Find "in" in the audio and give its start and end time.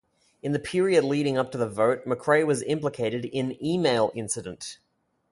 0.41-0.51, 3.23-3.63